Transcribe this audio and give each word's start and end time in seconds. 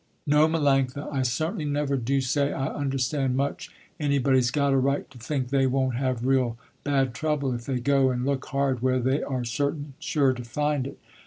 "No 0.25 0.47
Melanctha, 0.47 1.07
I 1.13 1.21
certainly 1.21 1.63
never 1.63 1.95
do 1.95 2.21
say 2.21 2.51
I 2.51 2.69
understand 2.69 3.37
much 3.37 3.69
anybody's 3.99 4.49
got 4.49 4.73
a 4.73 4.77
right 4.77 5.07
to 5.11 5.19
think 5.19 5.49
they 5.49 5.67
won't 5.67 5.93
have 5.93 6.25
real 6.25 6.57
bad 6.83 7.13
trouble, 7.13 7.53
if 7.53 7.65
they 7.67 7.79
go 7.79 8.09
and 8.09 8.25
look 8.25 8.45
hard 8.45 8.81
where 8.81 8.99
they 8.99 9.21
are 9.21 9.43
certain 9.45 9.93
sure 9.99 10.33
to 10.33 10.43
find 10.43 10.87
it. 10.87 10.97